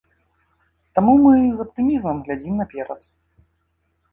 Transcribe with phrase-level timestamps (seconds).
[0.99, 3.01] Таму мы з аптымізмам глядзім наперад.